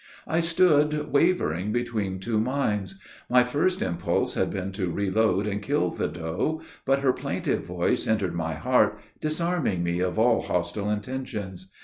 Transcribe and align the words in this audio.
I 0.25 0.39
stood 0.39 1.11
wavering 1.13 1.71
between 1.71 2.17
two 2.19 2.39
minds. 2.39 2.95
My 3.29 3.43
first 3.43 3.83
impulse 3.83 4.33
had 4.33 4.49
been 4.49 4.71
to 4.71 4.89
reload, 4.91 5.45
and 5.45 5.61
kill 5.61 5.91
the 5.91 6.07
doe; 6.07 6.63
but 6.85 7.01
her 7.01 7.13
plaintive 7.13 7.67
voice 7.67 8.07
entered 8.07 8.33
my 8.33 8.55
heart, 8.55 8.97
disarming 9.19 9.83
me 9.83 9.99
of 9.99 10.17
all 10.17 10.41
hostile 10.41 10.89
intentions. 10.89 11.69